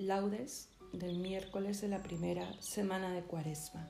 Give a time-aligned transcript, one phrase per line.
[0.00, 3.86] Laudes del miércoles de la primera semana de Cuaresma.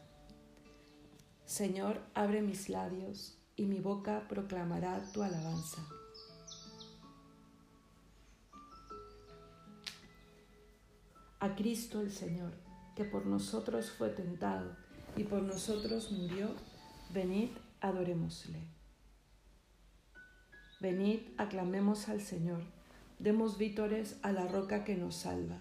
[1.45, 5.87] Señor, abre mis labios y mi boca proclamará tu alabanza.
[11.39, 12.55] A Cristo el Señor,
[12.97, 14.77] que por nosotros fue tentado
[15.17, 16.49] y por nosotros murió,
[17.15, 17.51] venid,
[17.81, 18.59] adorémosle.
[20.81, 22.65] Venid, aclamemos al Señor,
[23.21, 25.61] demos vítores a la roca que nos salva.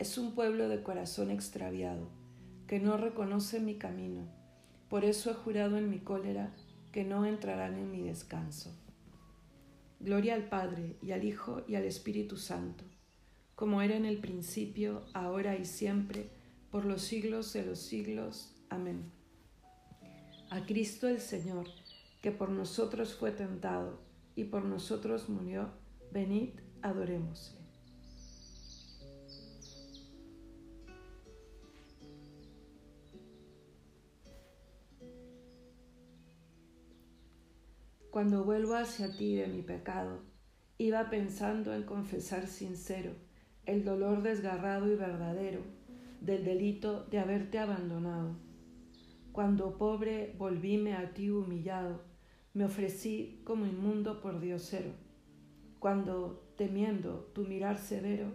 [0.00, 2.08] es un pueblo de corazón extraviado,
[2.66, 4.26] que no reconoce mi camino.
[4.88, 6.54] Por eso he jurado en mi cólera
[6.90, 8.74] que no entrarán en mi descanso.
[10.00, 12.82] Gloria al Padre y al Hijo y al Espíritu Santo,
[13.54, 16.30] como era en el principio, ahora y siempre,
[16.70, 18.56] por los siglos de los siglos.
[18.70, 19.12] Amén.
[20.48, 21.66] A Cristo el Señor,
[22.22, 24.00] que por nosotros fue tentado
[24.34, 25.68] y por nosotros murió,
[26.10, 27.59] venid, adorémosle.
[38.10, 40.18] Cuando vuelvo hacia ti de mi pecado,
[40.78, 43.12] iba pensando en confesar sincero
[43.66, 45.60] el dolor desgarrado y verdadero
[46.20, 48.34] del delito de haberte abandonado.
[49.30, 52.02] Cuando pobre volvíme a ti humillado,
[52.52, 54.90] me ofrecí como inmundo por diosero.
[55.78, 58.32] Cuando, temiendo tu mirar severo,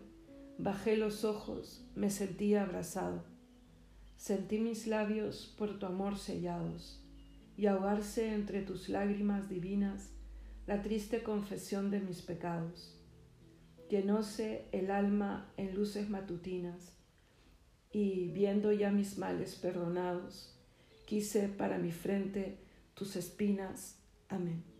[0.57, 3.25] bajé los ojos, me sentí abrazado.
[4.15, 7.04] Sentí mis labios por tu amor sellados
[7.57, 10.11] y ahogarse entre tus lágrimas divinas
[10.67, 12.99] la triste confesión de mis pecados.
[13.89, 16.97] Llenóse el alma en luces matutinas
[17.91, 20.59] y, viendo ya mis males perdonados,
[21.05, 22.57] quise para mi frente
[22.95, 23.99] tus espinas.
[24.27, 24.74] Amén.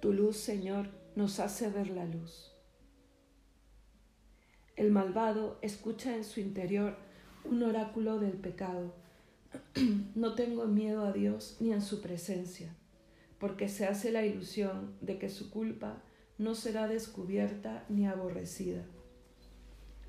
[0.00, 2.56] Tu luz, Señor, nos hace ver la luz.
[4.76, 6.96] El malvado escucha en su interior
[7.44, 8.94] un oráculo del pecado.
[10.14, 12.74] No tengo miedo a Dios ni en su presencia,
[13.38, 16.02] porque se hace la ilusión de que su culpa
[16.38, 18.86] no será descubierta ni aborrecida.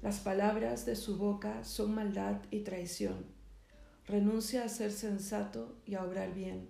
[0.02, 3.26] Las palabras de su boca son maldad y traición.
[4.08, 6.70] Renuncia a ser sensato y a obrar bien.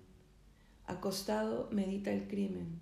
[0.87, 2.81] Acostado medita el crimen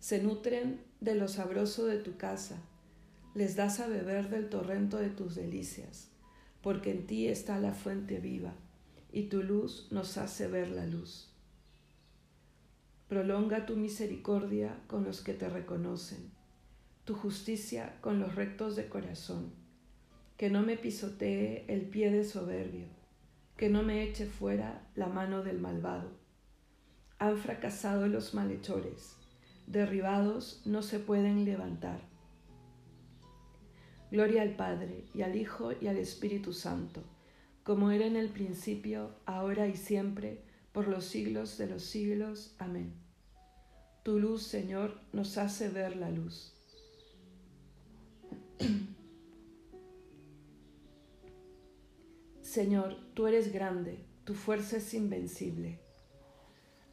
[0.00, 2.56] se nutren de lo sabroso de tu casa,
[3.34, 6.08] les das a beber del torrento de tus delicias,
[6.62, 8.54] porque en ti está la fuente viva,
[9.12, 11.28] y tu luz nos hace ver la luz.
[13.08, 16.30] Prolonga tu misericordia con los que te reconocen,
[17.04, 19.52] tu justicia con los rectos de corazón,
[20.38, 22.86] que no me pisotee el pie de soberbio,
[23.58, 26.12] que no me eche fuera la mano del malvado.
[27.18, 29.19] Han fracasado los malhechores
[29.70, 32.00] derribados no se pueden levantar.
[34.10, 37.04] Gloria al Padre, y al Hijo, y al Espíritu Santo,
[37.62, 42.56] como era en el principio, ahora y siempre, por los siglos de los siglos.
[42.58, 42.92] Amén.
[44.02, 46.56] Tu luz, Señor, nos hace ver la luz.
[52.42, 55.78] Señor, tú eres grande, tu fuerza es invencible.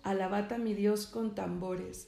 [0.04, 2.08] Alabad a mi Dios con tambores,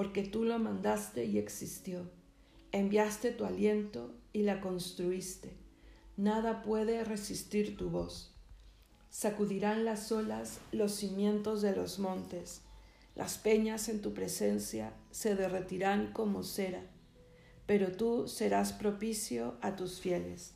[0.00, 2.10] porque tú lo mandaste y existió.
[2.72, 5.50] Enviaste tu aliento y la construiste.
[6.16, 8.34] Nada puede resistir tu voz.
[9.10, 12.62] Sacudirán las olas los cimientos de los montes.
[13.14, 16.82] Las peñas en tu presencia se derretirán como cera
[17.66, 20.54] pero tú serás propicio a tus fieles.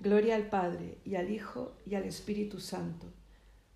[0.00, 3.06] Gloria al Padre y al Hijo y al Espíritu Santo,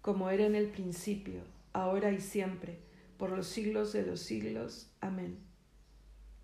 [0.02, 1.40] como era en el principio,
[1.72, 2.89] ahora y siempre,
[3.20, 4.90] por los siglos de los siglos.
[5.02, 5.38] Amén.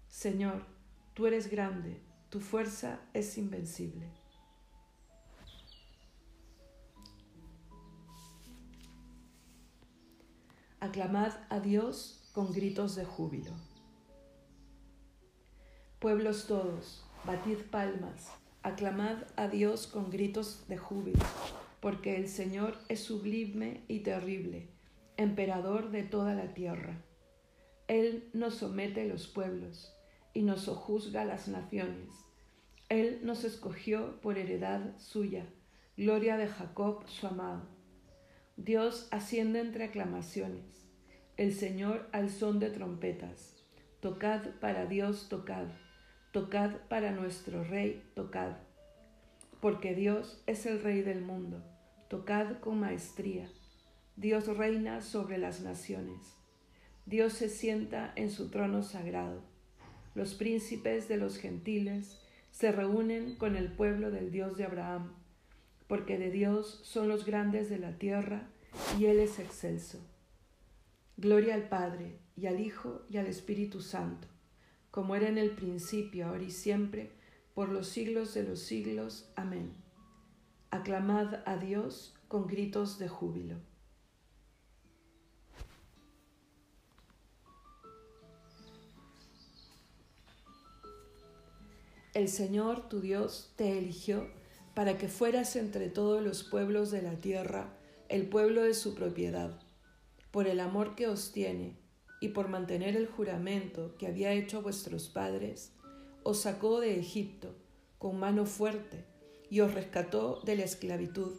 [0.09, 0.67] Señor,
[1.15, 4.13] tú eres grande, tu fuerza es invencible.
[10.81, 13.53] Aclamad a Dios con gritos de júbilo.
[15.99, 18.29] Pueblos todos, batid palmas,
[18.63, 21.25] aclamad a Dios con gritos de júbilo,
[21.81, 24.76] porque el Señor es sublime y terrible,
[25.17, 27.03] emperador de toda la tierra.
[27.89, 29.95] Él nos somete los pueblos
[30.35, 32.11] y nos sojuzga las naciones.
[32.89, 35.47] Él nos escogió por heredad suya,
[35.97, 37.69] gloria de Jacob su amado.
[38.57, 40.87] Dios asciende entre aclamaciones,
[41.37, 43.55] el Señor al son de trompetas.
[44.01, 45.67] Tocad para Dios, tocad
[46.37, 48.57] Tocad para nuestro Rey, tocad.
[49.63, 51.65] Porque Dios es el Rey del mundo.
[52.11, 53.49] Tocad con maestría.
[54.17, 56.35] Dios reina sobre las naciones.
[57.05, 59.43] Dios se sienta en su trono sagrado.
[60.15, 62.19] Los príncipes de los gentiles
[62.51, 65.13] se reúnen con el pueblo del Dios de Abraham,
[65.87, 68.49] porque de Dios son los grandes de la tierra
[68.99, 70.01] y Él es excelso.
[71.17, 74.29] Gloria al Padre y al Hijo y al Espíritu Santo
[74.97, 77.13] como era en el principio, ahora y siempre,
[77.53, 79.31] por los siglos de los siglos.
[79.37, 79.75] Amén.
[80.71, 83.57] Aclamad a Dios con gritos de júbilo.
[92.17, 94.27] El Señor tu Dios te eligió
[94.73, 97.77] para que fueras entre todos los pueblos de la tierra
[98.09, 99.61] el pueblo de su propiedad,
[100.31, 101.77] por el amor que os tiene
[102.23, 105.73] y por mantener el juramento que había hecho vuestros padres,
[106.23, 107.55] os sacó de Egipto
[107.99, 109.05] con mano fuerte
[109.51, 111.35] y os rescató de la esclavitud,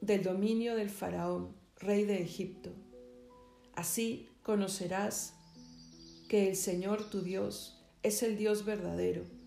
[0.00, 2.70] del dominio del faraón, rey de Egipto.
[3.74, 5.34] Así conocerás
[6.28, 9.39] que el Señor tu Dios es el Dios verdadero,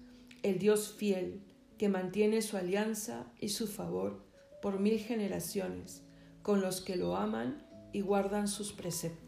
[0.43, 1.41] el Dios fiel,
[1.77, 4.23] que mantiene su alianza y su favor
[4.61, 6.03] por mil generaciones
[6.41, 9.22] con los que lo aman y guardan sus preceptos.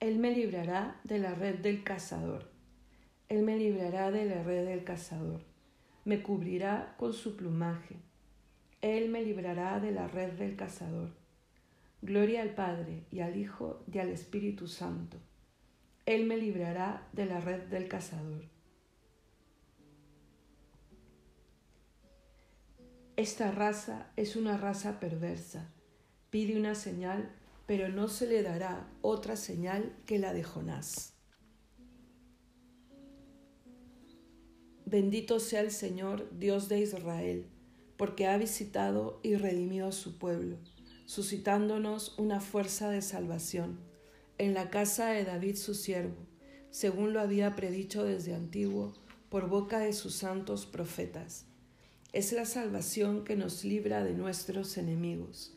[0.00, 2.48] Él me librará de la red del cazador.
[3.28, 5.42] Él me librará de la red del cazador.
[6.06, 7.96] Me cubrirá con su plumaje.
[8.80, 11.10] Él me librará de la red del cazador.
[12.00, 15.18] Gloria al Padre y al Hijo y al Espíritu Santo.
[16.06, 18.44] Él me librará de la red del cazador.
[23.16, 25.68] Esta raza es una raza perversa.
[26.30, 27.30] Pide una señal
[27.70, 31.12] pero no se le dará otra señal que la de Jonás.
[34.84, 37.46] Bendito sea el Señor, Dios de Israel,
[37.96, 40.56] porque ha visitado y redimió a su pueblo,
[41.06, 43.78] suscitándonos una fuerza de salvación
[44.38, 46.26] en la casa de David su siervo,
[46.72, 48.94] según lo había predicho desde antiguo
[49.28, 51.46] por boca de sus santos profetas,
[52.12, 55.56] Es la salvación que nos libra de nuestros enemigos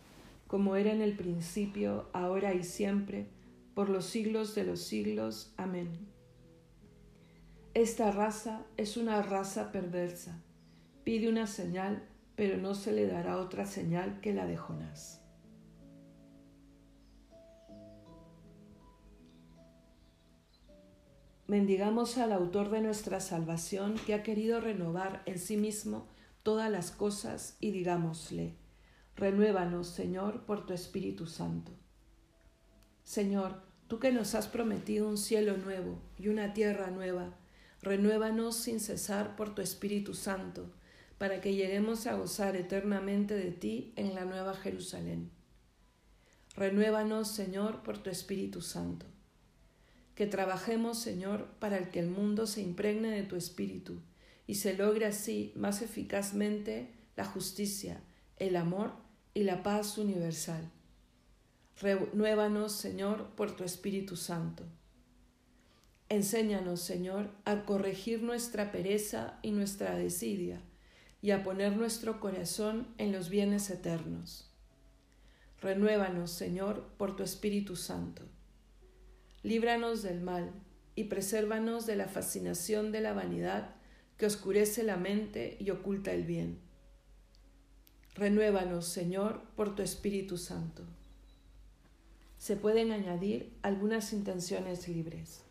[0.51, 3.29] como era en el principio, ahora y siempre,
[3.73, 5.53] por los siglos de los siglos.
[5.55, 6.09] Amén.
[7.73, 10.43] Esta raza es una raza perversa
[11.05, 12.03] Pide una señal,
[12.35, 15.21] pero no se le dará otra señal que la de Jonás.
[21.47, 26.09] Bendigamos al autor de nuestra salvación que ha querido renovar en sí mismo
[26.43, 28.57] todas las cosas y digámosle,
[29.15, 31.71] renuévanos, Señor, por tu Espíritu Santo.
[33.03, 37.35] Señor, tú que nos has prometido un cielo nuevo y una tierra nueva,
[37.81, 40.71] renuévanos sin cesar por tu Espíritu Santo
[41.17, 45.29] para que lleguemos a gozar eternamente de ti en la nueva Jerusalén.
[46.55, 49.05] Renuévanos, Señor, por tu Espíritu Santo.
[50.15, 54.01] Que trabajemos, Señor, para que el mundo se impregne de tu Espíritu
[54.47, 58.01] y se logre así más eficazmente la justicia,
[58.37, 58.93] el amor
[59.33, 60.69] y la paz universal.
[61.79, 64.63] Renuévanos, Señor, por tu Espíritu Santo.
[66.09, 70.61] Enséñanos, Señor, a corregir nuestra pereza y nuestra desidia
[71.21, 74.51] y a poner nuestro corazón en los bienes eternos.
[75.61, 78.23] Renuévanos, Señor, por tu Espíritu Santo.
[79.43, 80.51] Líbranos del mal
[80.95, 83.75] y presérvanos de la fascinación de la vanidad
[84.17, 86.59] que oscurece la mente y oculta el bien.
[88.15, 90.83] Renuévanos, Señor, por tu Espíritu Santo.
[92.37, 95.43] Se pueden añadir algunas intenciones libres.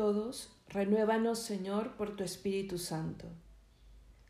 [0.00, 3.26] Todos, renuévanos, Señor, por tu Espíritu Santo.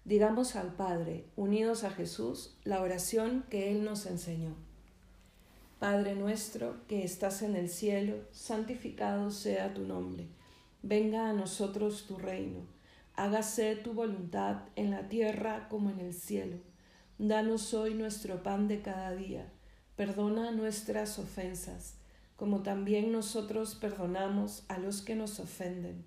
[0.04, 4.56] Digamos al Padre, unidos a Jesús, la oración que Él nos enseñó.
[5.78, 10.26] Padre nuestro que estás en el cielo, santificado sea tu nombre.
[10.82, 12.66] Venga a nosotros tu reino.
[13.14, 16.56] Hágase tu voluntad en la tierra como en el cielo.
[17.18, 19.52] Danos hoy nuestro pan de cada día.
[19.94, 21.99] Perdona nuestras ofensas
[22.40, 26.06] como también nosotros perdonamos a los que nos ofenden.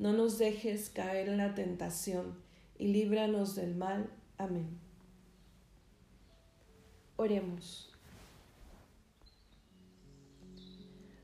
[0.00, 2.34] No nos dejes caer en la tentación
[2.76, 4.10] y líbranos del mal.
[4.38, 4.66] Amén.
[7.14, 7.92] Oremos.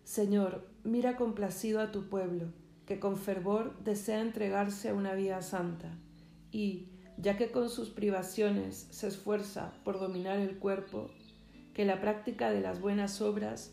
[0.04, 2.46] Señor, mira complacido a tu pueblo,
[2.87, 5.99] que con fervor desea entregarse a una vida santa,
[6.52, 11.11] y, ya que con sus privaciones se esfuerza por dominar el cuerpo,
[11.73, 13.73] que la práctica de las buenas obras